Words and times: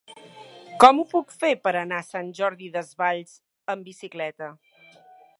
Com 0.83 1.01
ho 1.01 1.03
puc 1.09 1.35
fer 1.43 1.51
per 1.67 1.73
anar 1.81 1.99
a 2.03 2.07
Sant 2.07 2.31
Jordi 2.39 2.69
Desvalls 2.77 3.35
amb 3.75 3.91
bicicleta? 3.91 4.49